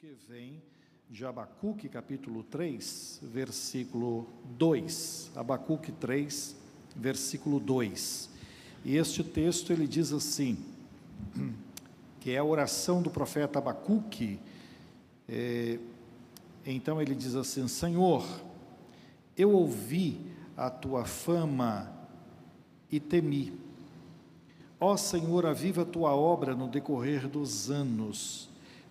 [0.00, 0.62] que vem
[1.10, 4.26] de Abacuque, capítulo 3, versículo
[4.56, 5.32] 2.
[5.36, 6.56] Abacuque 3,
[6.96, 8.30] versículo 2.
[8.82, 10.56] E este texto ele diz assim,
[12.18, 14.40] que é a oração do profeta Abacuque.
[15.28, 15.78] É,
[16.64, 18.24] então ele diz assim: Senhor,
[19.36, 20.18] eu ouvi
[20.56, 21.92] a tua fama
[22.90, 23.52] e temi.
[24.80, 28.49] Ó Senhor, aviva a tua obra no decorrer dos anos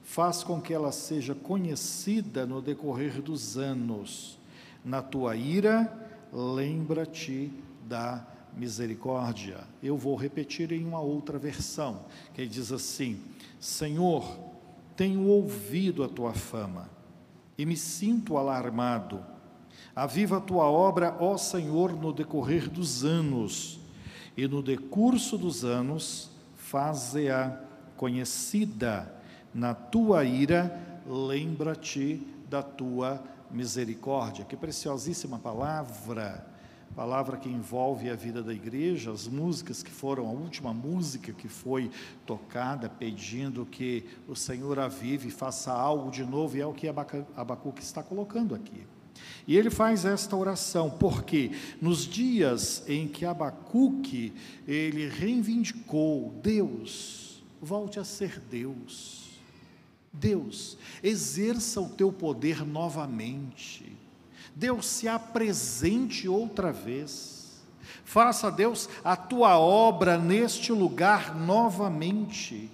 [0.10, 4.40] faz com que ela seja conhecida no decorrer dos anos.
[4.84, 7.54] Na tua ira, lembra-te
[7.88, 8.26] da
[8.58, 9.60] misericórdia.
[9.84, 13.22] Eu vou repetir em uma outra versão, que diz assim:
[13.60, 14.26] Senhor,
[14.96, 16.90] tenho ouvido a tua fama
[17.56, 19.24] e me sinto alarmado.
[19.96, 23.80] Aviva a tua obra, ó Senhor, no decorrer dos anos,
[24.36, 27.62] e no decurso dos anos, faze-a
[27.96, 29.19] conhecida
[29.60, 34.46] na tua ira, lembra-te da tua misericórdia.
[34.46, 36.48] Que preciosíssima palavra,
[36.96, 41.50] palavra que envolve a vida da igreja, as músicas que foram, a última música que
[41.50, 41.92] foi
[42.26, 46.88] tocada, pedindo que o Senhor avive e faça algo de novo, e é o que
[46.88, 48.88] Abacuque está colocando aqui.
[49.46, 54.34] E ele faz esta oração, porque nos dias em que Abacuque,
[54.66, 59.29] ele reivindicou Deus, volte a ser Deus,
[60.12, 63.96] Deus, exerça o teu poder novamente.
[64.56, 67.60] Deus se apresente outra vez.
[68.04, 72.70] Faça, Deus, a tua obra neste lugar novamente.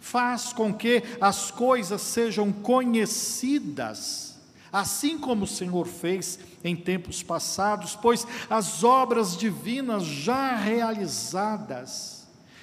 [0.00, 4.38] Faz com que as coisas sejam conhecidas,
[4.72, 12.21] assim como o Senhor fez em tempos passados, pois as obras divinas já realizadas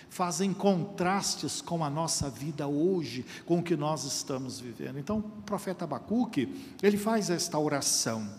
[0.09, 4.97] fazem contrastes com a nossa vida hoje, com o que nós estamos vivendo.
[4.97, 8.29] Então, o profeta Abacuque, ele faz esta oração.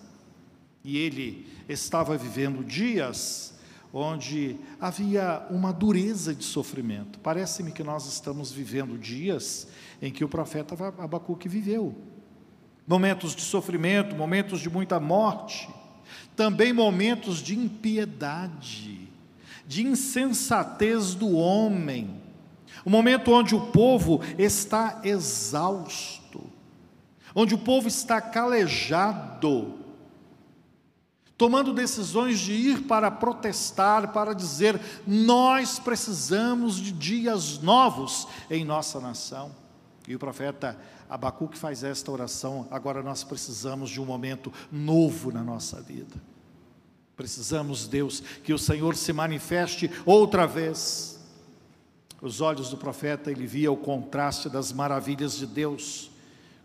[0.85, 3.55] E ele estava vivendo dias
[3.93, 7.19] onde havia uma dureza de sofrimento.
[7.19, 9.67] Parece-me que nós estamos vivendo dias
[10.01, 11.95] em que o profeta Abacuque viveu.
[12.87, 15.69] Momentos de sofrimento, momentos de muita morte,
[16.35, 19.00] também momentos de impiedade
[19.71, 22.21] de insensatez do homem,
[22.85, 26.43] o momento onde o povo está exausto,
[27.33, 29.79] onde o povo está calejado,
[31.39, 38.99] tomando decisões de ir para protestar, para dizer: nós precisamos de dias novos em nossa
[38.99, 39.55] nação.
[40.09, 40.77] E o profeta
[41.09, 46.30] Abacuque faz esta oração: agora nós precisamos de um momento novo na nossa vida.
[47.21, 51.21] Precisamos, Deus, que o Senhor se manifeste outra vez.
[52.23, 56.11] Os olhos do profeta, ele via o contraste das maravilhas de Deus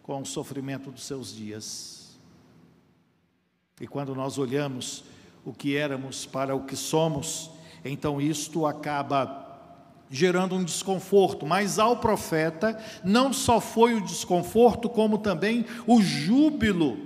[0.02, 2.18] com o sofrimento dos seus dias.
[3.82, 5.04] E quando nós olhamos
[5.44, 7.52] o que éramos para o que somos,
[7.84, 9.60] então isto acaba
[10.10, 17.05] gerando um desconforto, mas ao profeta não só foi o desconforto, como também o júbilo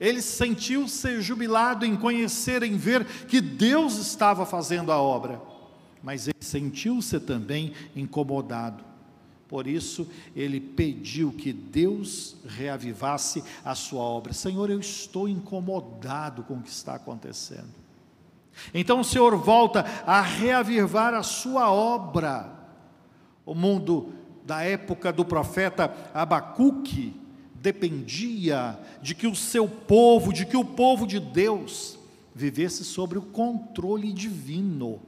[0.00, 5.40] ele sentiu-se jubilado em conhecer, em ver que Deus estava fazendo a obra,
[6.02, 8.84] mas ele sentiu-se também incomodado.
[9.48, 14.32] Por isso, ele pediu que Deus reavivasse a sua obra.
[14.32, 17.86] Senhor, eu estou incomodado com o que está acontecendo.
[18.74, 22.52] Então o Senhor volta a reavivar a sua obra.
[23.44, 24.12] O mundo
[24.44, 27.14] da época do profeta Abacuque
[27.60, 31.98] dependia de que o seu povo, de que o povo de Deus
[32.34, 35.00] vivesse sobre o controle divino,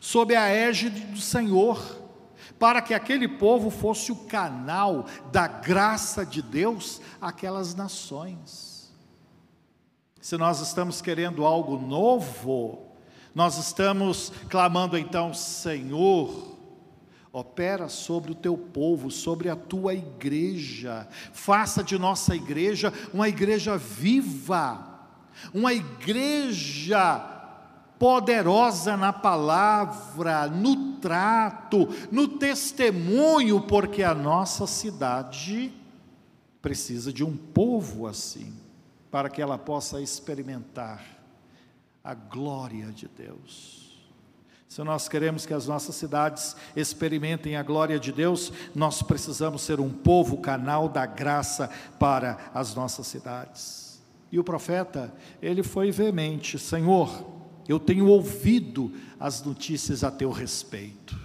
[0.00, 2.02] sob a égide do Senhor,
[2.58, 8.92] para que aquele povo fosse o canal da graça de Deus àquelas nações.
[10.20, 12.86] Se nós estamos querendo algo novo,
[13.34, 16.57] nós estamos clamando então, Senhor,
[17.38, 21.06] opera sobre o teu povo, sobre a tua igreja.
[21.32, 25.00] Faça de nossa igreja uma igreja viva,
[25.52, 27.36] uma igreja
[27.98, 35.72] poderosa na palavra, no trato, no testemunho, porque a nossa cidade
[36.62, 38.52] precisa de um povo assim,
[39.10, 41.04] para que ela possa experimentar
[42.02, 43.77] a glória de Deus.
[44.68, 49.80] Se nós queremos que as nossas cidades experimentem a glória de Deus, nós precisamos ser
[49.80, 54.00] um povo canal da graça para as nossas cidades.
[54.30, 57.26] E o profeta, ele foi veemente: Senhor,
[57.66, 61.18] eu tenho ouvido as notícias a teu respeito.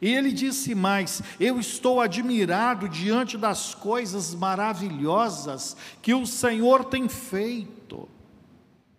[0.00, 7.08] E ele disse mais: Eu estou admirado diante das coisas maravilhosas que o Senhor tem
[7.08, 8.08] feito,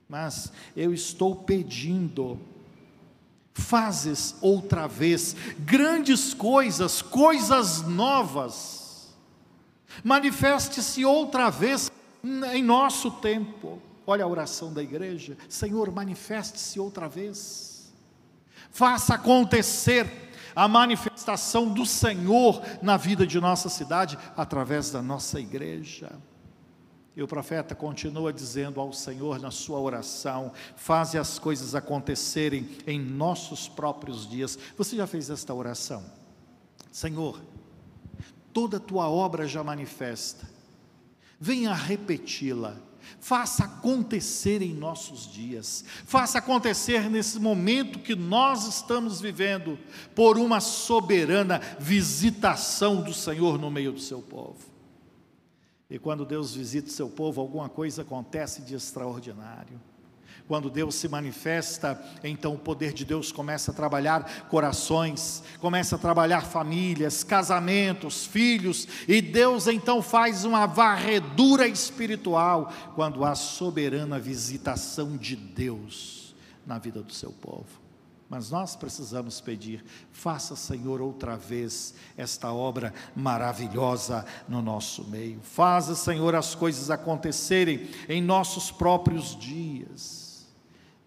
[0.08, 2.40] mas eu estou pedindo,
[3.58, 9.16] fazes outra vez grandes coisas, coisas novas,
[10.04, 11.92] manifeste-se outra vez
[12.54, 13.82] em nosso tempo.
[14.06, 17.92] Olha a oração da igreja: Senhor, manifeste-se outra vez,
[18.72, 20.08] faça acontecer
[20.56, 26.12] a manifestação do Senhor na vida de nossa cidade através da nossa igreja.
[27.18, 33.00] E o profeta continua dizendo ao Senhor na sua oração: faze as coisas acontecerem em
[33.00, 34.58] nossos próprios dias.
[34.78, 36.06] Você já fez esta oração?
[36.92, 37.42] Senhor,
[38.54, 40.48] toda tua obra já manifesta,
[41.40, 42.78] venha repeti-la
[43.20, 49.78] Faça acontecer em nossos dias, faça acontecer nesse momento que nós estamos vivendo,
[50.14, 54.67] por uma soberana visitação do Senhor no meio do seu povo.
[55.90, 59.80] E quando Deus visita o seu povo, alguma coisa acontece de extraordinário.
[60.48, 66.00] Quando Deus se manifesta, então o poder de Deus começa a trabalhar corações, começa a
[66.00, 75.18] trabalhar famílias, casamentos, filhos, e Deus então faz uma varredura espiritual quando há soberana visitação
[75.18, 76.34] de Deus
[76.66, 77.87] na vida do seu povo.
[78.30, 85.40] Mas nós precisamos pedir, faça, Senhor, outra vez esta obra maravilhosa no nosso meio.
[85.42, 90.28] Faça, Senhor, as coisas acontecerem em nossos próprios dias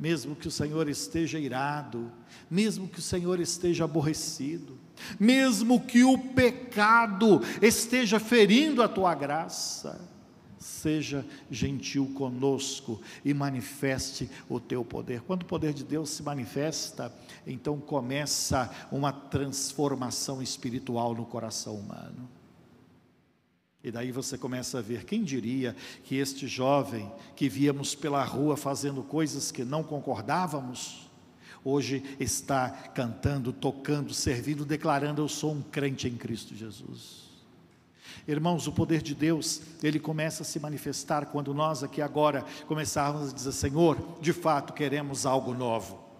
[0.00, 2.10] mesmo que o Senhor esteja irado,
[2.50, 4.78] mesmo que o Senhor esteja aborrecido,
[5.18, 10.00] mesmo que o pecado esteja ferindo a tua graça,
[10.60, 15.22] seja gentil conosco e manifeste o teu poder.
[15.22, 17.12] Quando o poder de Deus se manifesta,
[17.46, 22.28] então começa uma transformação espiritual no coração humano.
[23.82, 25.74] E daí você começa a ver, quem diria
[26.04, 31.08] que este jovem que víamos pela rua fazendo coisas que não concordávamos,
[31.64, 37.19] hoje está cantando, tocando, servindo, declarando: Eu sou um crente em Cristo Jesus.
[38.28, 43.30] Irmãos, o poder de Deus, ele começa a se manifestar quando nós aqui agora começarmos
[43.30, 46.10] a dizer: Senhor, de fato queremos algo novo.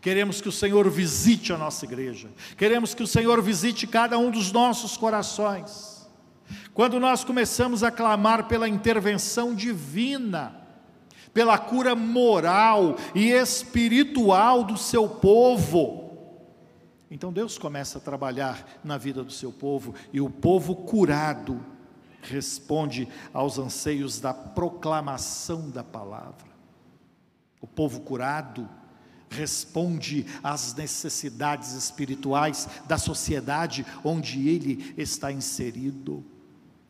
[0.00, 2.28] Queremos que o Senhor visite a nossa igreja.
[2.56, 6.08] Queremos que o Senhor visite cada um dos nossos corações.
[6.72, 10.56] Quando nós começamos a clamar pela intervenção divina,
[11.34, 16.09] pela cura moral e espiritual do seu povo,
[17.10, 21.60] então Deus começa a trabalhar na vida do seu povo e o povo curado
[22.22, 26.48] responde aos anseios da proclamação da palavra.
[27.60, 28.68] O povo curado
[29.28, 36.24] responde às necessidades espirituais da sociedade onde ele está inserido.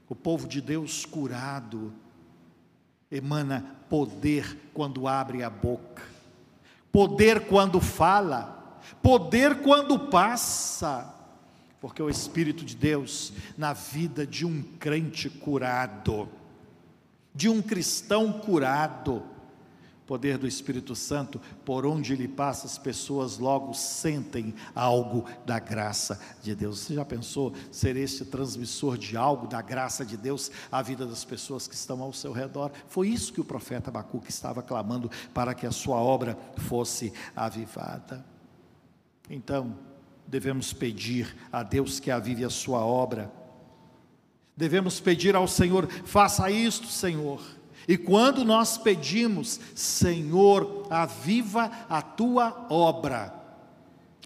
[0.09, 1.93] O povo de Deus curado
[3.11, 6.03] emana poder quando abre a boca,
[6.93, 8.60] poder quando fala,
[9.03, 11.15] poder quando passa,
[11.81, 16.29] porque o Espírito de Deus, na vida de um crente curado,
[17.35, 19.23] de um cristão curado,
[20.11, 26.21] poder do Espírito Santo, por onde ele passa, as pessoas logo sentem algo da graça
[26.43, 26.81] de Deus.
[26.81, 31.25] Você já pensou ser este transmissor de algo da graça de Deus à vida das
[31.25, 32.73] pessoas que estão ao seu redor?
[32.89, 38.25] Foi isso que o profeta Abacuque estava clamando para que a sua obra fosse avivada.
[39.31, 39.79] Então,
[40.27, 43.33] devemos pedir a Deus que avive a sua obra.
[44.55, 47.41] Devemos pedir ao Senhor: faça isto, Senhor
[47.91, 53.35] e quando nós pedimos, Senhor, aviva a tua obra,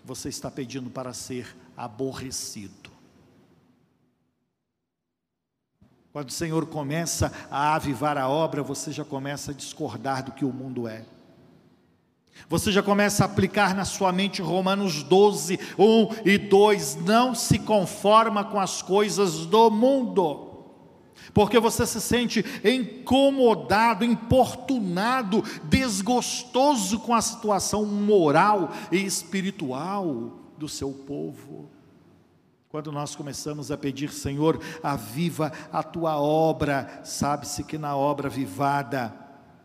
[0.04, 2.90] você está pedindo para ser aborrecido.
[6.12, 10.44] Quando o Senhor começa a avivar a obra, você já começa a discordar do que
[10.44, 11.04] o mundo é.
[12.48, 16.96] Você já começa a aplicar na sua mente Romanos 12, 1 e 2.
[16.96, 20.54] Não se conforma com as coisas do mundo
[21.32, 30.92] porque você se sente incomodado, importunado, desgostoso com a situação moral e espiritual do seu
[30.92, 31.68] povo.
[32.68, 39.23] Quando nós começamos a pedir, Senhor, aviva a tua obra, sabe-se que na obra vivada,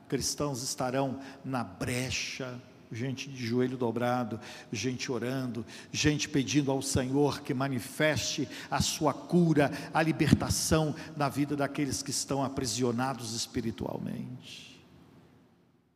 [0.09, 2.59] cristãos estarão na brecha,
[2.91, 4.39] gente de joelho dobrado,
[4.71, 11.55] gente orando, gente pedindo ao Senhor que manifeste a sua cura, a libertação na vida
[11.55, 14.83] daqueles que estão aprisionados espiritualmente.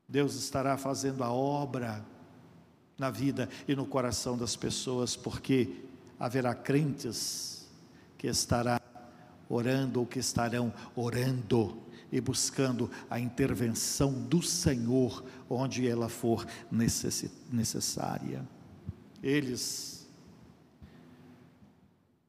[0.08, 2.06] Deus estará fazendo a obra
[2.98, 5.84] na vida e no coração das pessoas, porque
[6.20, 7.68] haverá crentes
[8.18, 8.80] que estará
[9.50, 11.83] orando ou que estarão orando
[12.14, 18.48] e buscando a intervenção do Senhor onde ela for necessária.
[19.24, 20.08] Eles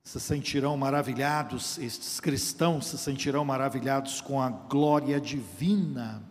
[0.02, 6.22] se sentirão maravilhados, estes cristãos se sentirão maravilhados com a glória divina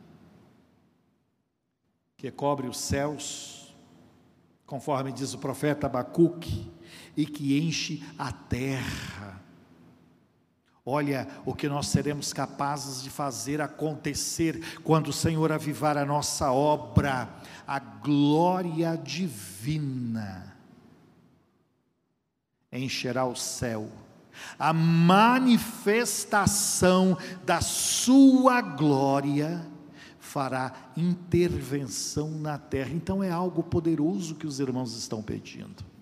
[2.17, 3.75] que cobre os céus,
[4.65, 6.71] conforme diz o profeta Abacuque,
[7.15, 9.32] e que enche a terra.
[10.85, 16.51] Olha o que nós seremos capazes de fazer acontecer quando o Senhor avivar a nossa
[16.51, 17.29] obra,
[17.65, 20.53] a glória divina
[22.69, 23.89] encherá o céu,
[24.57, 29.65] a manifestação da Sua glória
[30.19, 32.89] fará intervenção na terra.
[32.91, 35.92] Então é algo poderoso que os irmãos estão pedindo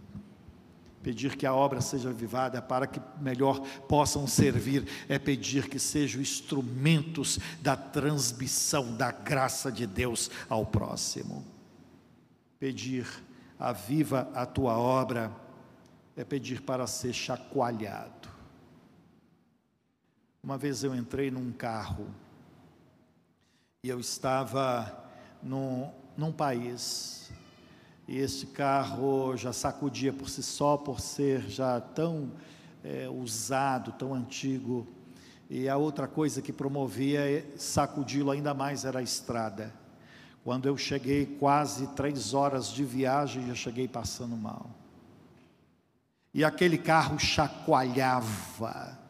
[1.01, 6.21] pedir que a obra seja avivada para que melhor possam servir, é pedir que sejam
[6.21, 11.43] instrumentos da transmissão da graça de Deus ao próximo.
[12.59, 13.07] Pedir,
[13.59, 15.31] aviva a tua obra,
[16.15, 18.29] é pedir para ser chacoalhado.
[20.43, 22.07] Uma vez eu entrei num carro
[23.83, 25.05] e eu estava
[25.41, 27.20] num, num país
[28.07, 32.31] e este carro já sacudia por si só, por ser já tão
[32.83, 34.87] é, usado, tão antigo.
[35.49, 39.73] E a outra coisa que promovia sacudi-lo ainda mais era a estrada.
[40.43, 44.69] Quando eu cheguei quase três horas de viagem, já cheguei passando mal.
[46.33, 49.00] E aquele carro chacoalhava.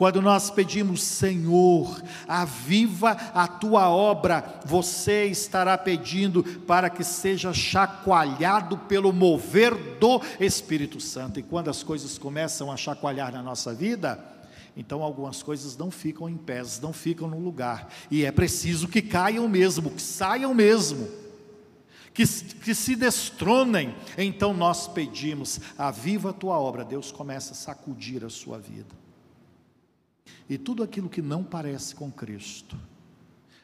[0.00, 8.78] Quando nós pedimos, Senhor, aviva a tua obra, você estará pedindo para que seja chacoalhado
[8.78, 11.38] pelo mover do Espírito Santo.
[11.38, 14.18] E quando as coisas começam a chacoalhar na nossa vida,
[14.74, 19.02] então algumas coisas não ficam em pés, não ficam no lugar, e é preciso que
[19.02, 21.08] caiam mesmo, que saiam mesmo.
[22.14, 28.24] Que, que se destronem, então nós pedimos, aviva a tua obra, Deus começa a sacudir
[28.24, 28.99] a sua vida
[30.48, 32.76] e tudo aquilo que não parece com Cristo,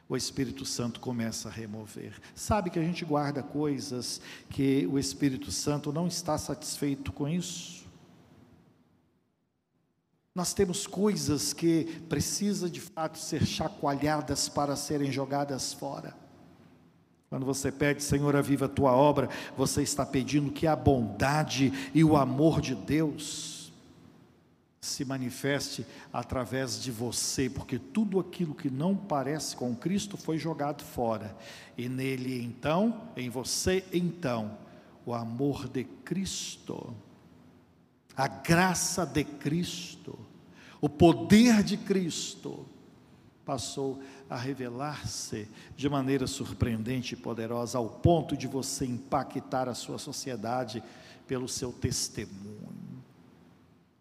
[0.08, 2.14] o Espírito Santo começa a remover.
[2.34, 7.84] Sabe que a gente guarda coisas que o Espírito Santo não está satisfeito com isso?
[10.32, 16.14] Nós temos coisas que precisam de fato ser chacoalhadas para serem jogadas fora.
[17.28, 22.04] Quando você pede, Senhor, aviva a tua obra, você está pedindo que a bondade e
[22.04, 23.55] o amor de Deus
[24.86, 30.82] se manifeste através de você, porque tudo aquilo que não parece com Cristo foi jogado
[30.82, 31.36] fora,
[31.76, 34.56] e nele então, em você então,
[35.04, 36.94] o amor de Cristo,
[38.16, 40.18] a graça de Cristo,
[40.80, 42.66] o poder de Cristo
[43.44, 49.98] passou a revelar-se de maneira surpreendente e poderosa, ao ponto de você impactar a sua
[49.98, 50.82] sociedade
[51.26, 52.55] pelo seu testemunho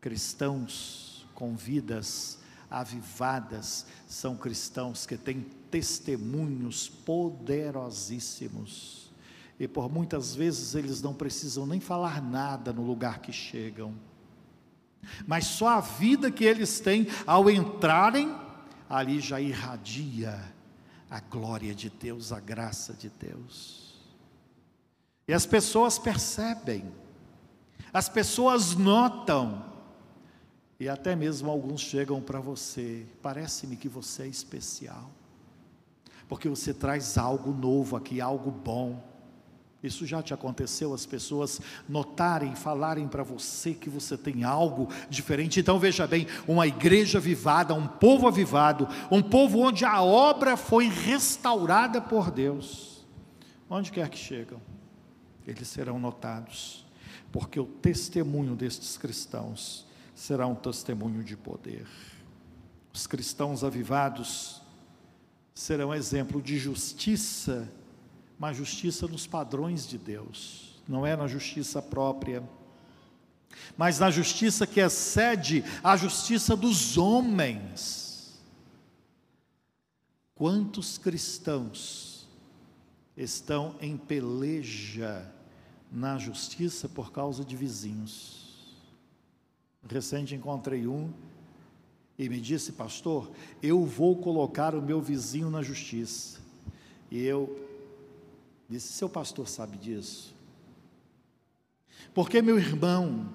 [0.06, 2.38] cristãos com vidas
[2.70, 9.12] avivadas são cristãos que têm testemunhos poderosíssimos.
[9.60, 13.96] E por muitas vezes eles não precisam nem falar nada no lugar que chegam.
[15.26, 18.32] Mas só a vida que eles têm ao entrarem,
[18.88, 20.40] ali já irradia
[21.10, 23.96] a glória de Deus, a graça de Deus.
[25.28, 26.94] E as pessoas percebem,
[27.92, 29.74] as pessoas notam,
[30.79, 35.10] e até mesmo alguns chegam para você, parece-me que você é especial,
[36.27, 39.01] porque você traz algo novo aqui, algo bom.
[39.82, 45.60] Isso já te aconteceu, as pessoas notarem, falarem para você que você tem algo diferente.
[45.60, 50.88] Então veja bem, uma igreja avivada, um povo avivado, um povo onde a obra foi
[50.88, 53.05] restaurada por Deus.
[53.70, 54.60] Onde quer que chegam,
[55.46, 56.86] eles serão notados,
[57.32, 59.86] porque o testemunho destes cristãos
[60.16, 61.86] será um testemunho de poder.
[62.94, 64.62] Os cristãos avivados
[65.54, 67.70] serão exemplo de justiça,
[68.40, 72.42] mas justiça nos padrões de Deus, não é na justiça própria,
[73.78, 78.40] mas na justiça que excede a justiça dos homens.
[80.34, 82.28] Quantos cristãos
[83.16, 85.32] estão em peleja
[85.90, 88.45] na justiça por causa de vizinhos?
[89.88, 91.12] Recente encontrei um
[92.18, 93.30] e me disse, pastor,
[93.62, 96.39] eu vou colocar o meu vizinho na justiça.
[97.12, 97.60] E eu
[98.70, 100.34] disse, seu pastor sabe disso?
[102.13, 103.30] Porque, meu irmão,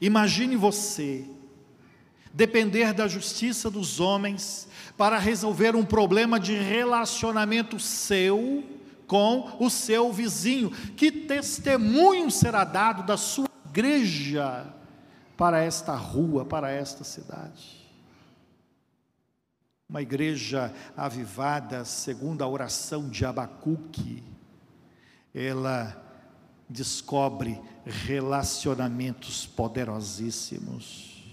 [0.00, 1.26] imagine você
[2.32, 8.64] depender da justiça dos homens para resolver um problema de relacionamento seu
[9.06, 10.70] com o seu vizinho.
[10.96, 14.79] Que testemunho será dado da sua igreja
[15.40, 17.80] para esta rua, para esta cidade?
[19.88, 24.22] Uma igreja avivada, segundo a oração de Abacuque,
[25.34, 25.96] ela
[26.68, 31.24] descobre relacionamentos poderosíssimos.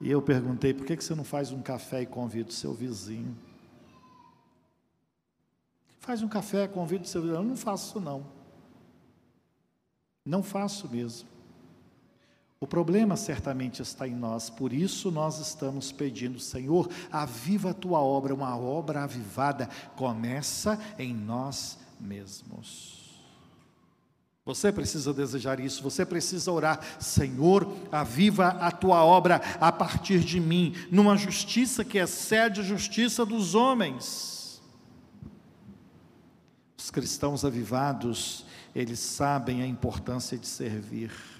[0.00, 3.36] E eu perguntei: por que você não faz um café e convida o seu vizinho?
[6.00, 7.40] Faz um café, convida o seu vizinho.
[7.40, 8.26] Eu não faço não.
[10.24, 11.35] Não faço mesmo.
[12.58, 18.00] O problema certamente está em nós, por isso nós estamos pedindo, Senhor, aviva a tua
[18.00, 22.96] obra, uma obra avivada, começa em nós mesmos.
[24.42, 30.40] Você precisa desejar isso, você precisa orar, Senhor, aviva a tua obra a partir de
[30.40, 34.62] mim, numa justiça que excede a justiça dos homens.
[36.78, 41.35] Os cristãos avivados, eles sabem a importância de servir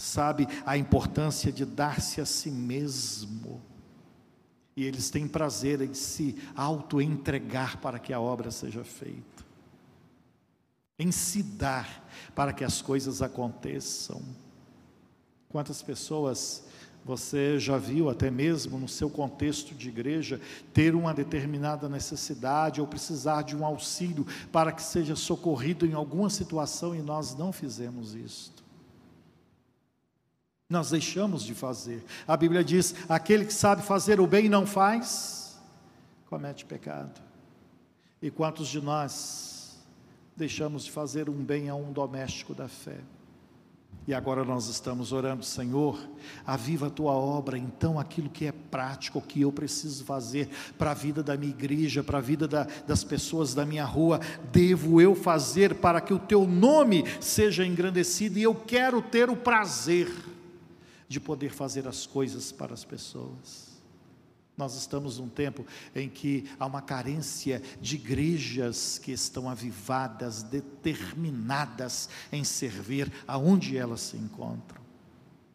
[0.00, 3.60] sabe a importância de dar-se a si mesmo.
[4.76, 9.44] E eles têm prazer em se auto-entregar para que a obra seja feita,
[10.98, 14.22] em se dar para que as coisas aconteçam.
[15.48, 16.64] Quantas pessoas
[17.04, 20.40] você já viu, até mesmo no seu contexto de igreja,
[20.72, 26.30] ter uma determinada necessidade ou precisar de um auxílio para que seja socorrido em alguma
[26.30, 28.69] situação e nós não fizemos isto?
[30.70, 32.04] Nós deixamos de fazer.
[32.28, 35.60] A Bíblia diz: aquele que sabe fazer o bem e não faz,
[36.26, 37.20] comete pecado.
[38.22, 39.76] E quantos de nós
[40.36, 42.98] deixamos de fazer um bem a um doméstico da fé?
[44.06, 45.98] E agora nós estamos orando, Senhor,
[46.46, 50.48] aviva a tua obra, então aquilo que é prático, que eu preciso fazer
[50.78, 54.20] para a vida da minha igreja, para a vida da, das pessoas da minha rua,
[54.50, 59.36] devo eu fazer para que o teu nome seja engrandecido e eu quero ter o
[59.36, 60.29] prazer
[61.10, 63.68] de poder fazer as coisas para as pessoas.
[64.56, 72.08] Nós estamos num tempo em que há uma carência de igrejas que estão avivadas, determinadas
[72.30, 74.80] em servir aonde elas se encontram.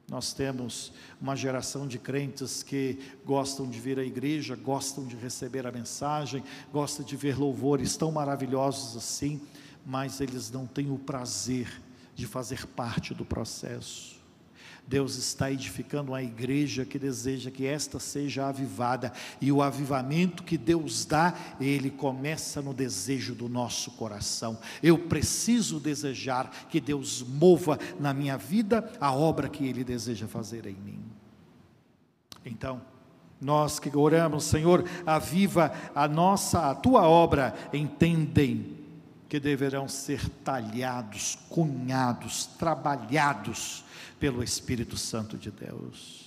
[0.10, 0.92] Nós temos
[1.22, 6.44] uma geração de crentes que gostam de vir à igreja, gostam de receber a mensagem,
[6.70, 9.42] gostam de ver louvores tão maravilhosos assim,
[9.86, 11.82] mas eles não têm o prazer
[12.14, 14.25] de fazer parte do processo.
[14.88, 20.58] Deus está edificando uma igreja que deseja que esta seja avivada, e o avivamento que
[20.58, 24.60] Deus dá, ele começa no desejo do nosso coração.
[24.84, 30.68] Eu preciso desejar que Deus mova na minha vida a obra que ele deseja fazer
[30.68, 31.04] em mim.
[32.46, 32.82] Então,
[33.42, 38.75] nós que oramos, Senhor, aviva a nossa, a tua obra, entendem
[39.28, 43.84] que deverão ser talhados, cunhados, trabalhados
[44.20, 46.26] pelo Espírito Santo de Deus.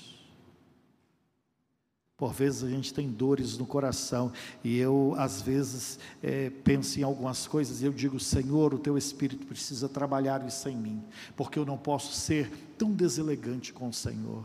[2.19, 4.33] Por vezes a gente tem dores no coração
[4.65, 8.99] e eu, às vezes, é, penso em algumas coisas e eu digo: Senhor, o teu
[8.99, 11.05] Espírito precisa trabalhar isso em mim,
[11.37, 14.45] porque eu não posso ser tão deselegante com o Senhor.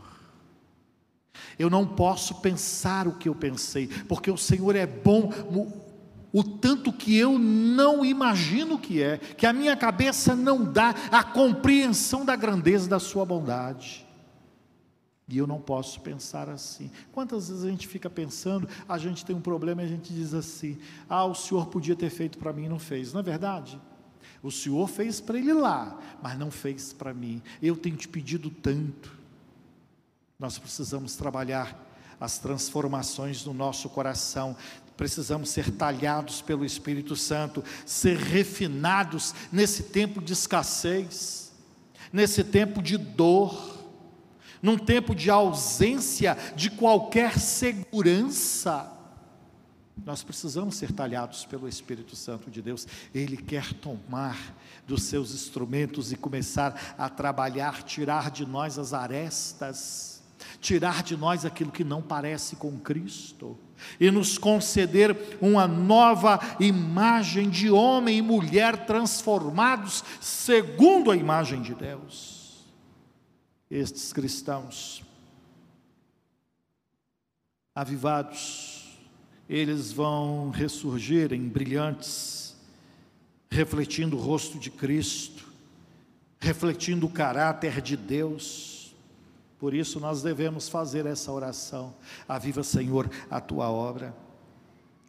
[1.58, 5.32] Eu não posso pensar o que eu pensei, porque o Senhor é bom
[6.34, 11.22] o tanto que eu não imagino que é, que a minha cabeça não dá a
[11.22, 14.04] compreensão da grandeza da Sua bondade.
[15.28, 16.90] E eu não posso pensar assim.
[17.12, 20.34] Quantas vezes a gente fica pensando, a gente tem um problema e a gente diz
[20.34, 20.76] assim:
[21.08, 23.80] ah, o Senhor podia ter feito para mim e não fez, não é verdade?
[24.42, 27.40] O Senhor fez para ele lá, mas não fez para mim.
[27.62, 29.16] Eu tenho te pedido tanto.
[30.36, 34.56] Nós precisamos trabalhar as transformações no nosso coração,
[34.96, 41.52] Precisamos ser talhados pelo Espírito Santo, ser refinados nesse tempo de escassez,
[42.12, 43.74] nesse tempo de dor,
[44.62, 48.90] num tempo de ausência de qualquer segurança.
[50.04, 52.86] Nós precisamos ser talhados pelo Espírito Santo de Deus.
[53.12, 54.54] Ele quer tomar
[54.86, 60.22] dos seus instrumentos e começar a trabalhar, tirar de nós as arestas,
[60.60, 63.58] tirar de nós aquilo que não parece com Cristo
[63.98, 71.74] e nos conceder uma nova imagem de homem e mulher transformados segundo a imagem de
[71.74, 72.64] Deus.
[73.70, 75.02] Estes cristãos
[77.74, 78.98] avivados,
[79.48, 82.44] eles vão ressurgir em brilhantes
[83.54, 85.46] refletindo o rosto de Cristo,
[86.40, 88.73] refletindo o caráter de Deus.
[89.64, 91.94] Por isso nós devemos fazer essa oração.
[92.28, 94.14] Aviva, Senhor, a tua obra.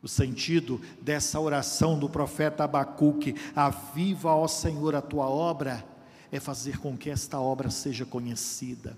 [0.02, 5.86] O sentido dessa oração do profeta Abacuque, aviva, ó Senhor, a tua obra,
[6.32, 8.98] é fazer com que esta obra seja conhecida,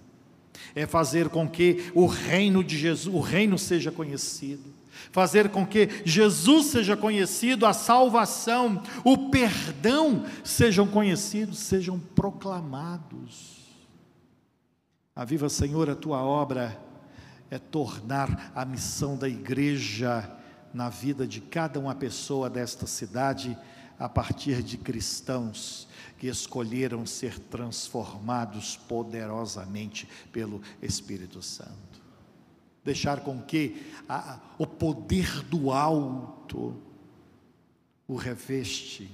[0.76, 4.72] é fazer com que o reino de Jesus, o reino seja conhecido,
[5.12, 13.57] fazer com que Jesus seja conhecido, a salvação, o perdão sejam conhecidos, sejam proclamados.
[15.18, 16.80] Aviva, Senhor, a tua obra
[17.50, 20.32] é tornar a missão da igreja
[20.72, 23.58] na vida de cada uma pessoa desta cidade
[23.98, 25.88] a partir de cristãos
[26.20, 32.00] que escolheram ser transformados poderosamente pelo Espírito Santo.
[32.84, 36.80] Deixar com que a, o poder do alto
[38.08, 39.10] o reveste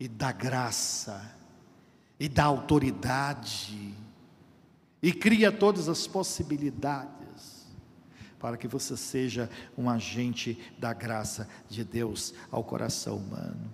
[0.00, 1.36] e da graça
[2.18, 4.07] e da autoridade
[5.02, 7.18] e cria todas as possibilidades
[8.38, 13.72] para que você seja um agente da graça de Deus ao coração humano.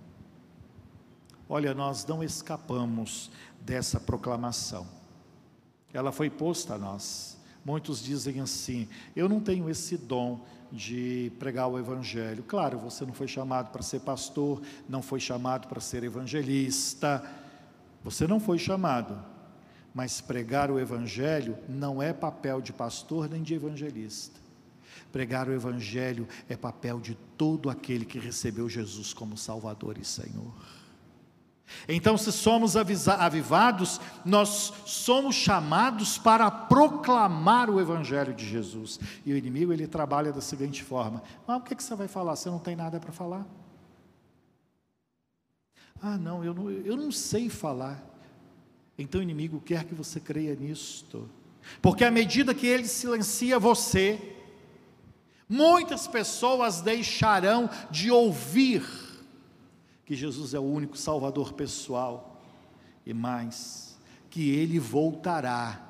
[1.49, 4.87] Olha, nós não escapamos dessa proclamação.
[5.93, 7.39] Ela foi posta a nós.
[7.65, 12.43] Muitos dizem assim: eu não tenho esse dom de pregar o Evangelho.
[12.43, 17.23] Claro, você não foi chamado para ser pastor, não foi chamado para ser evangelista,
[18.03, 19.34] você não foi chamado.
[19.95, 24.41] Mas pregar o Evangelho não é papel de pastor nem de evangelista.
[25.13, 30.53] Pregar o Evangelho é papel de todo aquele que recebeu Jesus como Salvador e Senhor.
[31.89, 38.99] Então, se somos avivados, nós somos chamados para proclamar o Evangelho de Jesus.
[39.25, 42.37] E o inimigo ele trabalha da seguinte forma: ah, o que, que você vai falar?
[42.37, 43.47] Você não tem nada para falar?
[46.03, 48.14] Ah, não eu, não, eu não sei falar.
[48.99, 51.29] Então o inimigo quer que você creia nisto,
[51.81, 54.21] porque à medida que ele silencia você,
[55.49, 58.85] muitas pessoas deixarão de ouvir
[60.05, 62.43] que Jesus é o único Salvador pessoal,
[63.07, 63.99] e mais,
[64.31, 65.81] que Ele voltará.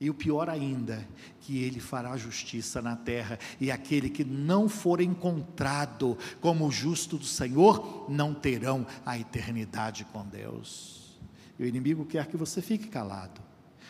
[0.00, 1.06] E o pior ainda,
[1.40, 7.24] que Ele fará justiça na terra, e aquele que não for encontrado como justo do
[7.24, 11.03] Senhor, não terão a eternidade com Deus.
[11.58, 13.40] E o inimigo quer que você fique calado.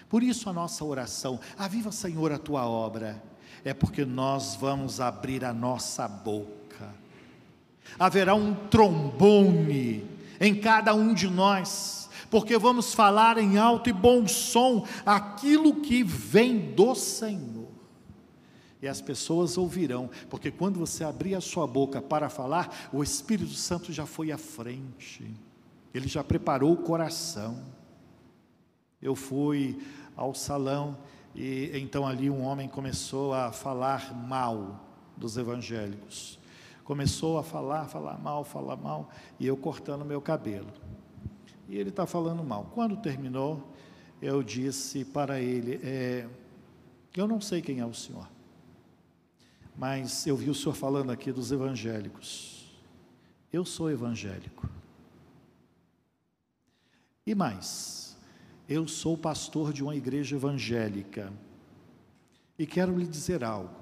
[0.09, 3.23] Por isso a nossa oração, aviva Senhor a tua obra,
[3.65, 6.55] é porque nós vamos abrir a nossa boca
[7.99, 10.05] haverá um trombone
[10.41, 16.03] em cada um de nós, porque vamos falar em alto e bom som aquilo que
[16.03, 17.69] vem do Senhor.
[18.83, 23.55] E as pessoas ouvirão, porque quando você abrir a sua boca para falar, o Espírito
[23.55, 25.25] Santo já foi à frente,
[25.95, 27.63] ele já preparou o coração.
[29.01, 29.81] Eu fui
[30.17, 30.99] ao salão
[31.35, 34.85] e então ali um homem começou a falar mal
[35.17, 36.39] dos evangélicos
[36.85, 40.69] começou a falar, falar mal, falar mal, e eu cortando meu cabelo.
[41.67, 42.71] E ele está falando mal.
[42.75, 43.73] Quando terminou,
[44.21, 46.29] eu disse para ele: é,
[47.17, 48.29] Eu não sei quem é o senhor,
[49.75, 52.71] mas eu vi o senhor falando aqui dos evangélicos.
[53.51, 54.69] Eu sou evangélico.
[57.27, 58.17] E mais,
[58.69, 61.33] eu sou pastor de uma igreja evangélica.
[62.59, 63.75] E quero lhe dizer algo.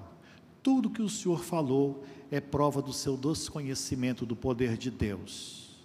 [0.61, 5.77] Tudo que o senhor falou é prova do seu desconhecimento do poder de Deus.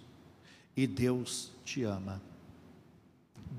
[0.75, 2.21] E Deus te ama.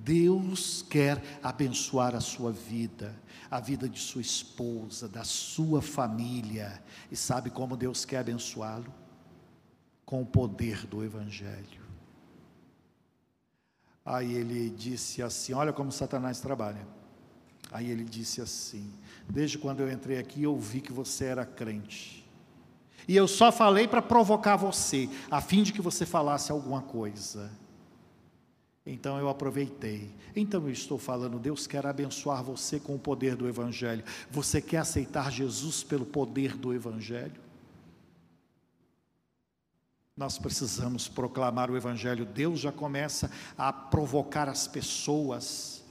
[0.03, 3.15] Deus quer abençoar a sua vida,
[3.51, 6.83] a vida de sua esposa, da sua família.
[7.11, 8.93] E sabe como Deus quer abençoá-lo?
[10.07, 11.80] Com o poder do Evangelho.
[14.11, 16.85] Aí ele disse assim: Olha como Satanás trabalha.
[17.71, 18.93] Aí ele disse assim:
[19.29, 22.29] Desde quando eu entrei aqui, eu vi que você era crente.
[23.07, 27.53] E eu só falei para provocar você, a fim de que você falasse alguma coisa.
[28.85, 30.13] Então eu aproveitei.
[30.35, 34.03] Então eu estou falando, Deus quer abençoar você com o poder do Evangelho.
[34.29, 37.41] Você quer aceitar Jesus pelo poder do Evangelho?
[40.21, 42.27] Nós precisamos proclamar o Evangelho.
[42.27, 45.83] Deus já começa a provocar as pessoas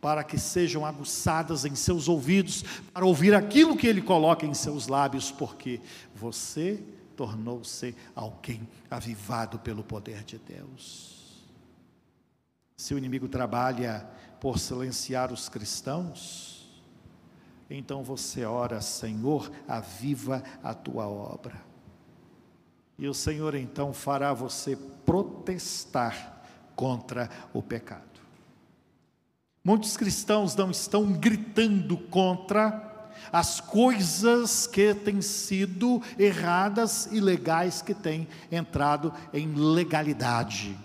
[0.00, 4.86] para que sejam aguçadas em seus ouvidos, para ouvir aquilo que Ele coloca em seus
[4.86, 5.82] lábios, porque
[6.14, 6.82] você
[7.14, 11.44] tornou-se alguém avivado pelo poder de Deus.
[12.78, 14.08] Se o inimigo trabalha
[14.40, 16.82] por silenciar os cristãos,
[17.68, 21.73] então você ora, Senhor, aviva a tua obra.
[22.98, 26.42] E o Senhor então fará você protestar
[26.76, 28.02] contra o pecado.
[29.64, 32.92] Muitos cristãos não estão gritando contra
[33.32, 40.76] as coisas que têm sido erradas e legais que têm entrado em legalidade.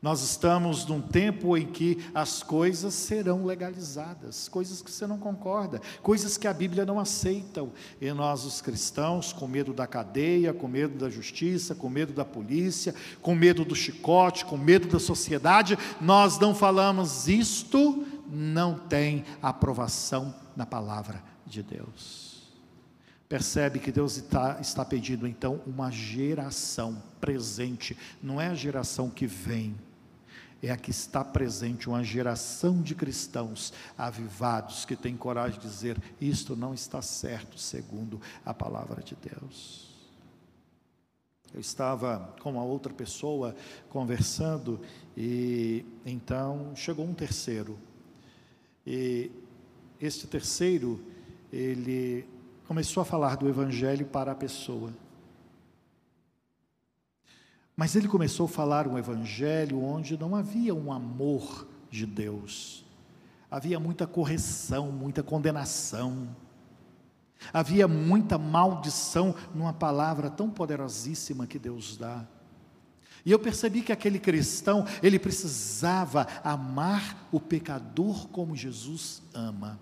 [0.00, 5.82] Nós estamos num tempo em que as coisas serão legalizadas, coisas que você não concorda,
[6.02, 7.68] coisas que a Bíblia não aceita.
[8.00, 12.24] E nós, os cristãos, com medo da cadeia, com medo da justiça, com medo da
[12.24, 19.24] polícia, com medo do chicote, com medo da sociedade, nós não falamos isto, não tem
[19.42, 22.28] aprovação na palavra de Deus.
[23.28, 29.26] Percebe que Deus está, está pedindo então uma geração presente, não é a geração que
[29.26, 29.76] vem
[30.62, 36.00] é a que está presente uma geração de cristãos avivados que têm coragem de dizer:
[36.20, 39.88] isto não está certo, segundo a palavra de Deus.
[41.54, 43.56] Eu estava com uma outra pessoa
[43.88, 44.80] conversando
[45.16, 47.78] e então chegou um terceiro.
[48.86, 49.30] E
[50.00, 51.00] este terceiro,
[51.52, 52.26] ele
[52.66, 54.92] começou a falar do evangelho para a pessoa.
[57.78, 62.84] Mas ele começou a falar um evangelho onde não havia um amor de Deus,
[63.48, 66.34] havia muita correção, muita condenação,
[67.52, 72.26] havia muita maldição numa palavra tão poderosíssima que Deus dá.
[73.24, 79.78] E eu percebi que aquele cristão, ele precisava amar o pecador como Jesus ama.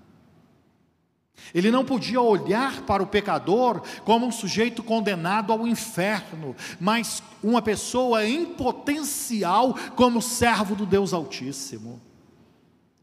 [1.55, 7.63] Ele não podia olhar para o pecador como um sujeito condenado ao inferno, mas uma
[7.63, 12.01] pessoa em potencial como servo do Deus Altíssimo.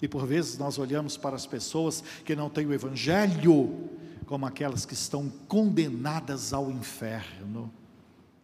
[0.01, 3.89] E por vezes nós olhamos para as pessoas que não têm o Evangelho
[4.25, 7.71] como aquelas que estão condenadas ao inferno.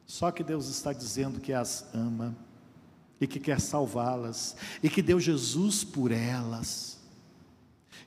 [0.05, 2.35] Só que Deus está dizendo que as ama
[3.19, 6.98] e que quer salvá-las e que deu Jesus por elas.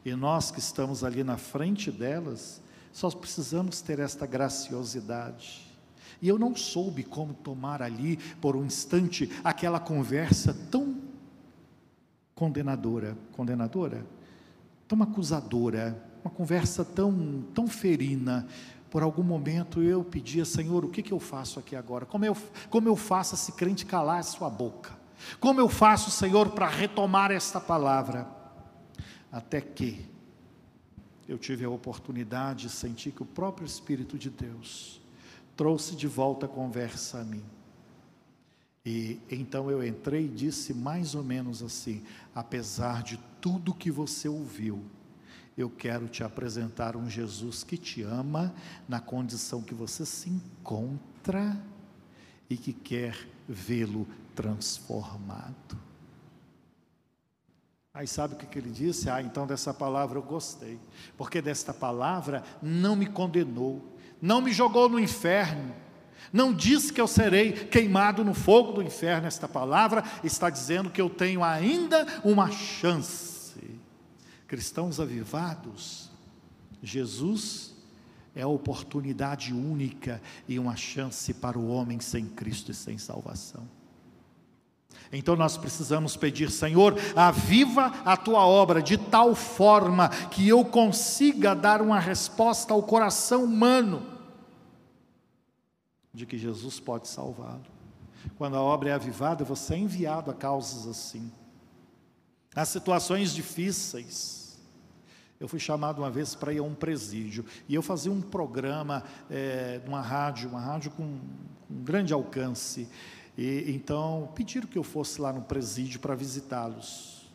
[0.05, 2.61] E nós que estamos ali na frente delas,
[2.93, 5.67] só precisamos ter esta graciosidade.
[6.21, 10.97] E eu não soube como tomar ali, por um instante, aquela conversa tão
[12.35, 14.07] condenadora, condenadora,
[14.87, 18.47] tão acusadora, uma conversa tão, tão ferina.
[18.91, 22.05] Por algum momento eu pedia, Senhor, o que, que eu faço aqui agora?
[22.05, 22.37] Como eu,
[22.69, 24.91] como eu faço esse crente calar a sua boca?
[25.41, 28.42] Como eu faço, Senhor, para retomar esta palavra?
[29.33, 30.07] Até que
[31.27, 35.01] eu tive a oportunidade de sentir que o próprio Espírito de Deus
[35.57, 37.43] trouxe de volta a conversa a mim.
[38.85, 42.03] E então eu entrei e disse mais ou menos assim:
[42.35, 44.85] apesar de tudo que você ouviu,
[45.57, 48.53] eu quero te apresentar um Jesus que te ama
[48.89, 51.57] na condição que você se encontra
[52.51, 53.17] e que quer
[53.49, 55.92] vê-lo transformado.
[57.95, 59.11] Aí sabe o que, ele disse?
[59.11, 60.79] Ah, então dessa palavra eu gostei,
[61.17, 63.83] porque desta palavra não me condenou,
[64.21, 65.75] não me jogou no inferno,
[66.33, 69.27] não disse que eu serei queimado no fogo do inferno.
[69.27, 73.43] Esta palavra está dizendo que eu tenho ainda uma chance.
[74.47, 76.11] Cristãos avivados,
[76.83, 77.75] Jesus
[78.35, 83.69] é a oportunidade única e uma chance para o homem sem Cristo e sem salvação.
[85.13, 91.55] Então nós precisamos pedir, Senhor, aviva a tua obra de tal forma que eu consiga
[91.55, 94.07] dar uma resposta ao coração humano
[96.15, 97.65] de que Jesus pode salvá-lo.
[98.37, 101.31] Quando a obra é avivada, você é enviado a causas assim,
[102.55, 104.61] a situações difíceis.
[105.41, 109.03] Eu fui chamado uma vez para ir a um presídio e eu fazia um programa
[109.29, 111.21] é, numa rádio, uma rádio com um
[111.83, 112.89] grande alcance.
[113.37, 117.31] E então pediram que eu fosse lá no presídio para visitá-los.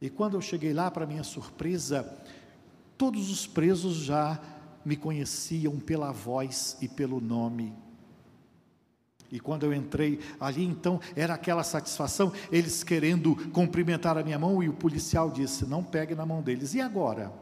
[0.00, 2.12] E quando eu cheguei lá, para minha surpresa,
[2.98, 4.40] todos os presos já
[4.84, 7.72] me conheciam pela voz e pelo nome.
[9.30, 14.62] E quando eu entrei ali, então, era aquela satisfação, eles querendo cumprimentar a minha mão,
[14.62, 16.74] e o policial disse: Não pegue na mão deles.
[16.74, 17.32] E agora?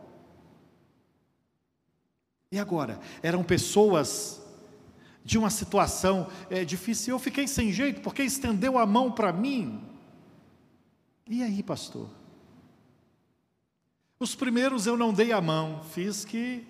[2.52, 3.00] E agora?
[3.22, 4.39] Eram pessoas
[5.30, 7.14] de uma situação é, difícil.
[7.14, 9.80] Eu fiquei sem jeito porque estendeu a mão para mim.
[11.24, 12.10] E aí, pastor?
[14.18, 16.66] Os primeiros eu não dei a mão, fiz que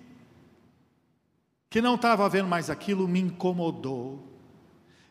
[1.70, 4.28] que não estava vendo mais aquilo, me incomodou.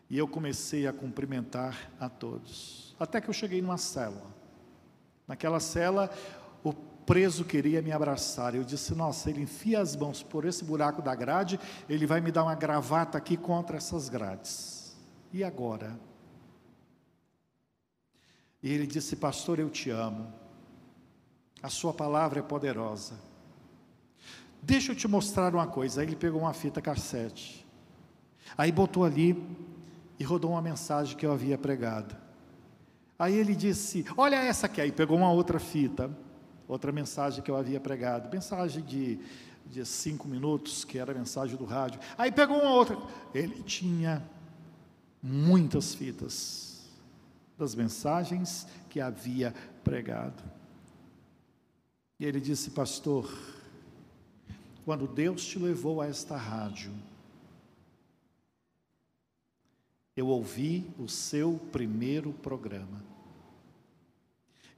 [0.08, 2.94] E eu comecei a cumprimentar a todos.
[3.00, 4.22] Até que eu cheguei numa cela.
[5.26, 6.08] Naquela cela,
[6.62, 6.72] o
[7.10, 8.54] preso queria me abraçar.
[8.54, 12.30] Eu disse: Nossa, ele enfia as mãos por esse buraco da grade, ele vai me
[12.30, 14.96] dar uma gravata aqui contra essas grades.
[15.32, 15.98] E agora?
[18.62, 20.32] E ele disse: Pastor, eu te amo.
[21.60, 23.14] A sua palavra é poderosa.
[24.62, 26.00] Deixa eu te mostrar uma coisa.
[26.00, 27.66] Aí ele pegou uma fita cassete.
[28.56, 29.36] Aí botou ali
[30.16, 32.16] e rodou uma mensagem que eu havia pregado.
[33.18, 34.80] Aí ele disse: Olha essa aqui.
[34.80, 36.08] Aí pegou uma outra fita,
[36.70, 38.30] outra mensagem que eu havia pregado.
[38.32, 39.18] Mensagem de,
[39.66, 42.00] de cinco minutos, que era a mensagem do rádio.
[42.16, 42.96] Aí pegou uma outra.
[43.34, 44.22] Ele tinha
[45.22, 46.88] muitas fitas
[47.58, 49.52] das mensagens que havia
[49.82, 50.42] pregado.
[52.18, 53.28] E ele disse: Pastor,
[54.84, 56.92] quando Deus te levou a esta rádio,
[60.16, 63.09] eu ouvi o seu primeiro programa.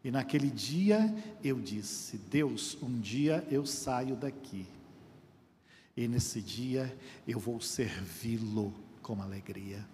[0.05, 4.67] E naquele dia eu disse: Deus, um dia eu saio daqui.
[5.97, 9.85] E nesse dia eu vou servi-lo com alegria.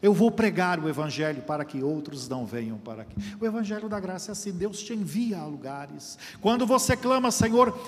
[0.00, 3.16] Eu vou pregar o Evangelho para que outros não venham para aqui.
[3.40, 6.18] O Evangelho da graça é assim: Deus te envia a lugares.
[6.40, 7.78] Quando você clama, Senhor,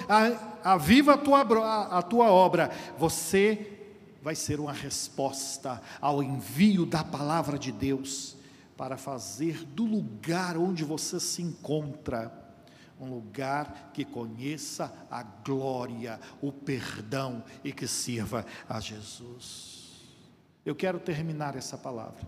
[0.65, 3.79] aviva a tua, a, a tua obra, você
[4.23, 8.37] vai ser uma resposta ao envio da palavra de Deus
[8.79, 12.33] para fazer do lugar onde você se encontra
[13.01, 20.07] um lugar que conheça a glória, o perdão e que sirva a Jesus.
[20.65, 22.27] Eu quero terminar essa palavra.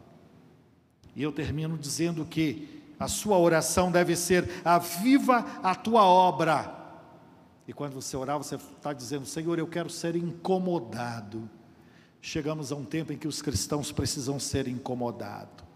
[1.15, 6.77] E eu termino dizendo que a sua oração deve ser: aviva a tua obra.
[7.67, 11.49] E quando você orar, você está dizendo: Senhor, eu quero ser incomodado.
[12.21, 15.70] Chegamos a um tempo em que os cristãos precisam ser incomodados.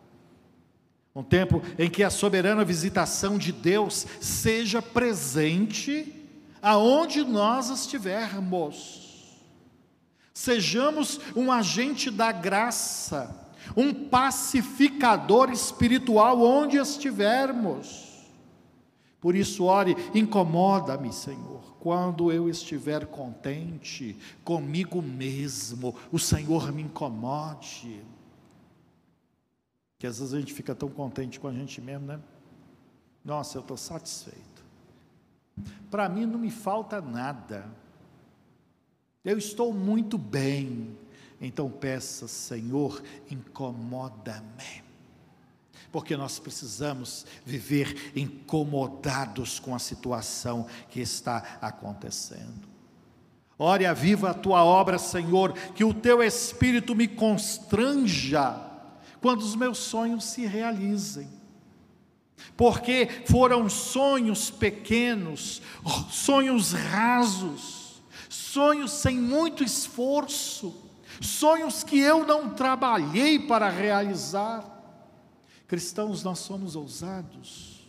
[1.15, 6.13] Um tempo em que a soberana visitação de Deus seja presente
[6.61, 9.05] aonde nós estivermos.
[10.33, 18.05] Sejamos um agente da graça, um pacificador espiritual onde estivermos.
[19.21, 28.03] Por isso, ore, incomoda-me, Senhor, quando eu estiver contente comigo mesmo, o Senhor me incomode.
[30.05, 32.21] Que às vezes a gente fica tão contente com a gente mesmo, né?
[33.25, 34.63] Nossa, eu estou satisfeito.
[35.91, 37.65] Para mim não me falta nada.
[39.25, 40.95] Eu estou muito bem.
[41.41, 44.85] Então peça, Senhor, incomoda-me.
[45.91, 52.69] Porque nós precisamos viver incomodados com a situação que está acontecendo.
[53.59, 58.74] Ore a viva a tua obra, Senhor, que o teu espírito me constranja
[59.25, 61.27] quando os meus sonhos se realizem.
[62.59, 65.63] Porque foram sonhos pequenos,
[66.11, 70.75] sonhos rasos, sonhos sem muito esforço,
[71.23, 74.63] sonhos que eu não trabalhei para realizar.
[75.67, 77.83] Cristãos, nós somos ousados.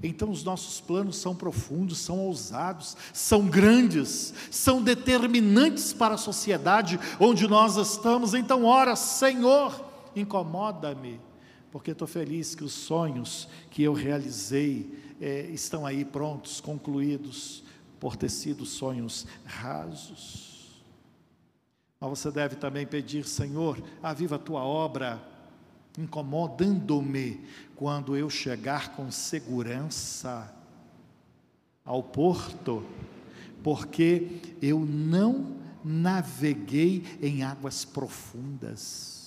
[0.00, 7.00] Então os nossos planos são profundos, são ousados, são grandes, são determinantes para a sociedade
[7.18, 8.32] onde nós estamos.
[8.32, 11.20] Então, ora, Senhor, incomoda-me,
[11.70, 17.62] porque estou feliz que os sonhos que eu realizei é, estão aí prontos, concluídos
[18.00, 20.82] por ter sido sonhos rasos.
[22.00, 25.22] Mas você deve também pedir, Senhor, aviva a tua obra,
[25.96, 27.40] incomodando-me
[27.76, 30.52] quando eu chegar com segurança
[31.84, 32.84] ao porto,
[33.62, 39.21] porque eu não naveguei em águas profundas.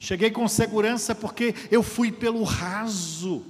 [0.00, 3.44] Cheguei com segurança porque eu fui pelo raso,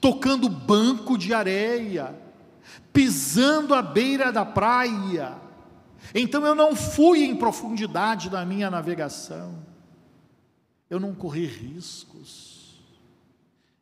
[0.00, 2.14] tocando banco de areia
[2.96, 5.36] pisando à beira da praia.
[6.14, 9.62] Então eu não fui em profundidade na minha navegação.
[10.88, 12.80] Eu não corri riscos.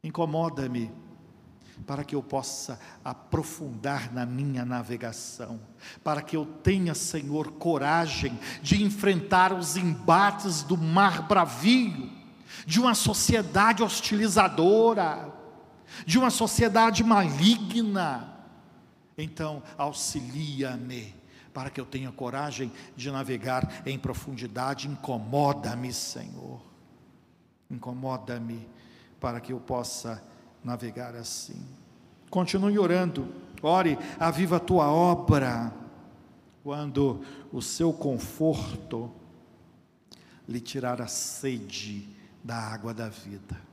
[0.02, 0.90] Incomoda-me
[1.86, 5.60] para que eu possa aprofundar na minha navegação,
[6.02, 12.10] para que eu tenha, Senhor, coragem de enfrentar os embates do mar bravio,
[12.66, 15.32] de uma sociedade hostilizadora,
[16.06, 18.34] de uma sociedade maligna,
[19.16, 21.14] então, auxilia-me
[21.52, 24.88] para que eu tenha coragem de navegar em profundidade.
[24.88, 26.60] Incomoda-me, Senhor.
[27.70, 28.68] Incomoda-me
[29.20, 30.22] para que eu possa
[30.64, 31.62] navegar assim.
[32.30, 33.28] Continue orando.
[33.62, 35.72] Ore, aviva a tua obra.
[36.62, 39.12] Quando o seu conforto
[40.48, 42.08] lhe tirar a sede
[42.42, 43.64] da água da vida.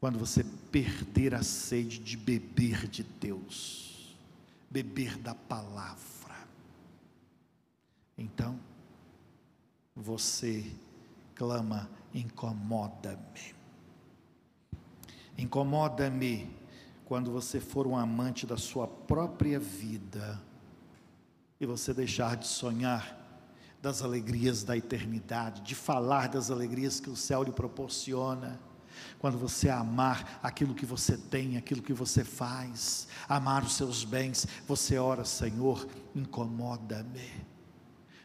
[0.00, 4.16] quando você perder a sede de beber de Deus,
[4.70, 6.48] beber da palavra,
[8.16, 8.58] então
[9.94, 10.72] você
[11.34, 13.59] clama: incomoda-me.
[15.40, 16.50] Incomoda-me
[17.04, 20.40] quando você for um amante da sua própria vida
[21.60, 23.18] e você deixar de sonhar
[23.80, 28.60] das alegrias da eternidade, de falar das alegrias que o céu lhe proporciona.
[29.18, 34.46] Quando você amar aquilo que você tem, aquilo que você faz, amar os seus bens,
[34.68, 37.50] você ora, Senhor, incomoda-me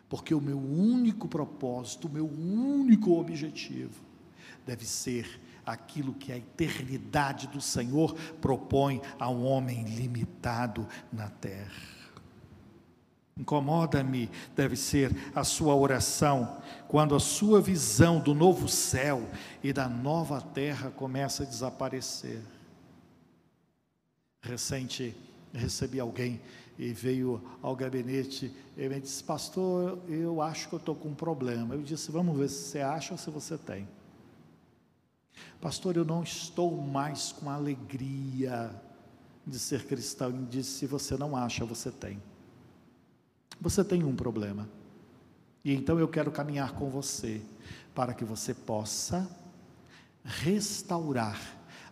[0.07, 4.01] porque o meu único propósito, o meu único objetivo
[4.66, 11.95] deve ser aquilo que a eternidade do Senhor propõe ao homem limitado na terra.
[13.38, 19.28] Incomoda-me, deve ser a sua oração, quando a sua visão do novo céu
[19.62, 22.41] e da nova terra começa a desaparecer.
[24.41, 25.14] Recente,
[25.53, 26.39] recebi alguém
[26.80, 31.16] e veio ao gabinete e me disse, pastor, eu acho que eu estou com um
[31.16, 31.76] problema.
[31.76, 33.86] Eu disse, vamos ver se você acha ou se você tem.
[35.62, 38.74] Pastor, eu não estou mais com alegria
[39.46, 40.30] de ser cristão.
[40.30, 42.22] Ele disse, se você não acha, você tem.
[43.60, 44.70] Você tem um problema.
[45.64, 47.42] E então eu quero caminhar com você
[47.94, 49.30] para que você possa
[50.24, 51.40] restaurar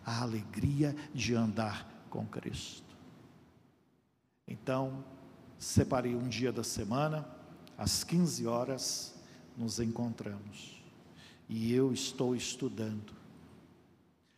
[0.04, 2.84] a alegria de andar com Cristo.
[4.46, 5.04] Então,
[5.58, 7.26] separei um dia da semana,
[7.78, 9.14] às 15 horas,
[9.56, 10.82] nos encontramos.
[11.48, 13.23] E eu estou estudando.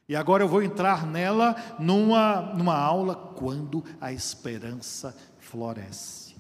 [0.08, 6.36] E agora eu vou entrar nela numa, numa aula quando a esperança floresce.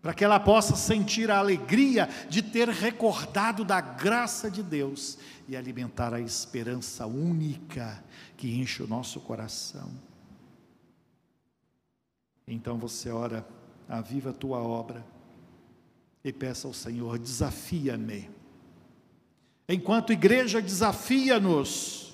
[0.00, 5.56] Para que ela possa sentir a alegria de ter recordado da graça de Deus e
[5.56, 8.02] alimentar a esperança única
[8.36, 9.92] que enche o nosso coração.
[12.48, 13.46] Então você ora,
[13.88, 15.06] aviva a tua obra
[16.24, 18.28] e peça ao Senhor: desafia-me.
[19.72, 22.12] Enquanto igreja, desafia-nos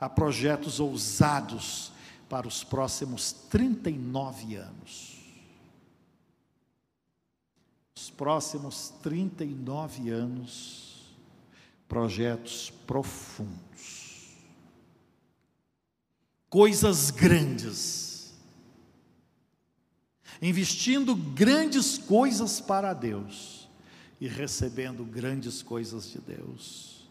[0.00, 1.92] a projetos ousados
[2.28, 5.20] para os próximos 39 anos.
[7.94, 11.14] Os próximos 39 anos,
[11.86, 14.34] projetos profundos,
[16.48, 18.34] coisas grandes.
[20.42, 23.59] Investindo grandes coisas para Deus
[24.20, 27.08] e recebendo grandes coisas de Deus.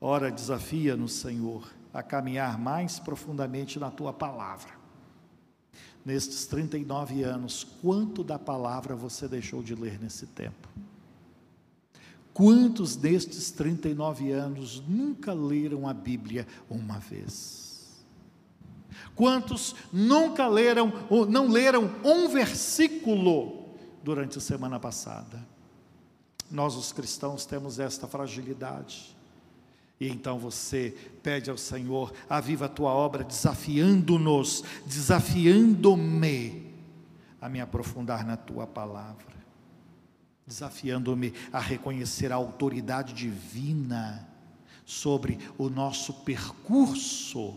[0.00, 4.72] Ora, desafia-nos, Senhor, a caminhar mais profundamente na tua palavra.
[6.04, 10.68] Nestes 39 anos, quanto da palavra você deixou de ler nesse tempo?
[12.34, 18.02] Quantos destes 39 anos nunca leram a Bíblia uma vez?
[19.14, 25.51] Quantos nunca leram, ou não leram um versículo durante a semana passada?
[26.52, 29.16] Nós, os cristãos, temos esta fragilidade.
[29.98, 36.74] E então você pede ao Senhor, aviva a tua obra, desafiando-nos, desafiando-me
[37.40, 39.32] a me aprofundar na tua palavra,
[40.46, 44.28] desafiando-me a reconhecer a autoridade divina
[44.84, 47.56] sobre o nosso percurso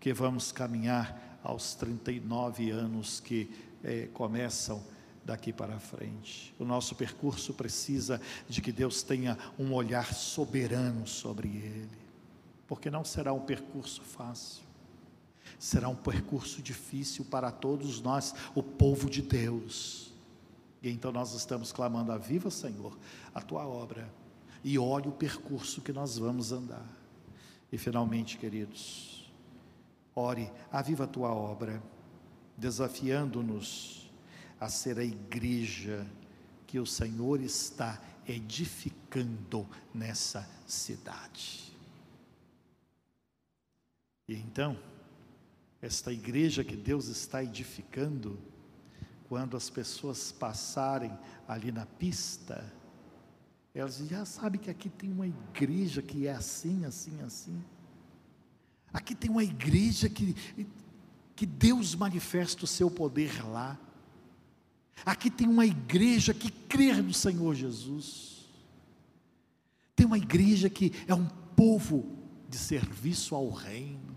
[0.00, 3.50] que vamos caminhar aos 39 anos que
[3.82, 4.82] é, começam
[5.28, 6.54] daqui para frente.
[6.58, 8.18] O nosso percurso precisa
[8.48, 11.98] de que Deus tenha um olhar soberano sobre ele,
[12.66, 14.66] porque não será um percurso fácil.
[15.58, 20.14] Será um percurso difícil para todos nós, o povo de Deus.
[20.82, 22.96] E então nós estamos clamando: Aviva, Senhor,
[23.34, 24.10] a tua obra,
[24.64, 26.86] e olhe o percurso que nós vamos andar.
[27.70, 29.30] E finalmente, queridos,
[30.14, 31.82] Ore, aviva a tua obra,
[32.56, 33.97] desafiando-nos
[34.60, 36.06] a ser a igreja
[36.66, 41.72] que o Senhor está edificando nessa cidade.
[44.28, 44.78] E então,
[45.80, 48.38] esta igreja que Deus está edificando,
[49.28, 52.70] quando as pessoas passarem ali na pista,
[53.74, 57.62] elas já sabem que aqui tem uma igreja que é assim, assim, assim.
[58.92, 60.34] Aqui tem uma igreja que,
[61.36, 63.78] que Deus manifesta o seu poder lá.
[65.04, 68.46] Aqui tem uma igreja que crê no Senhor Jesus.
[69.94, 71.26] Tem uma igreja que é um
[71.56, 72.16] povo
[72.48, 74.16] de serviço ao reino.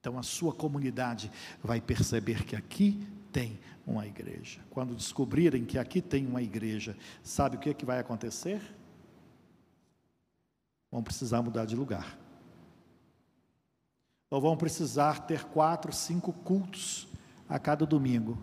[0.00, 1.30] Então a sua comunidade
[1.62, 4.60] vai perceber que aqui tem uma igreja.
[4.70, 8.60] Quando descobrirem que aqui tem uma igreja, sabe o que, é que vai acontecer?
[10.90, 12.18] Vão precisar mudar de lugar.
[14.28, 17.06] ou vão precisar ter quatro, cinco cultos
[17.48, 18.42] a cada domingo,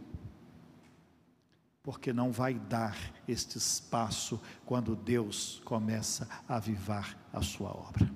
[1.90, 2.96] porque não vai dar
[3.28, 8.08] este espaço quando Deus começa a avivar a sua obra.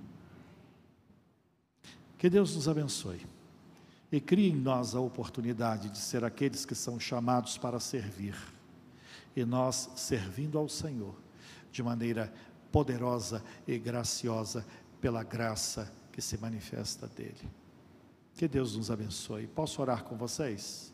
[2.15, 3.25] Que Deus nos abençoe
[4.11, 8.35] e crie em nós a oportunidade de ser aqueles que são chamados para servir,
[9.35, 11.15] e nós servindo ao Senhor
[11.71, 12.31] de maneira
[12.71, 14.63] poderosa e graciosa
[15.01, 17.49] pela graça que se manifesta dele.
[18.35, 19.47] Que Deus nos abençoe.
[19.47, 20.93] Posso orar com vocês?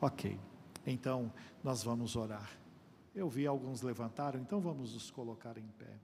[0.00, 0.38] Ok.
[0.86, 2.50] Então, nós vamos orar.
[3.14, 5.98] Eu vi alguns levantaram, então vamos nos colocar em pé.